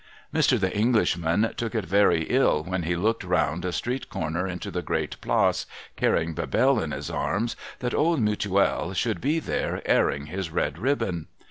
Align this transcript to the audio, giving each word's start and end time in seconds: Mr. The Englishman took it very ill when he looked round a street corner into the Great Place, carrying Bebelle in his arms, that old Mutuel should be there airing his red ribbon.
Mr. 0.33 0.59
The 0.59 0.75
Englishman 0.75 1.53
took 1.57 1.75
it 1.75 1.85
very 1.85 2.23
ill 2.23 2.63
when 2.63 2.81
he 2.81 2.95
looked 2.95 3.23
round 3.23 3.63
a 3.63 3.71
street 3.71 4.09
corner 4.09 4.47
into 4.47 4.71
the 4.71 4.81
Great 4.81 5.21
Place, 5.21 5.67
carrying 5.95 6.33
Bebelle 6.33 6.79
in 6.81 6.89
his 6.89 7.11
arms, 7.11 7.55
that 7.81 7.93
old 7.93 8.19
Mutuel 8.19 8.95
should 8.95 9.21
be 9.21 9.37
there 9.37 9.83
airing 9.85 10.25
his 10.25 10.49
red 10.49 10.79
ribbon. 10.79 11.27